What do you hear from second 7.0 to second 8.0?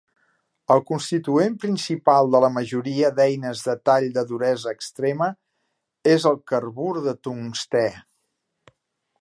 de tungstè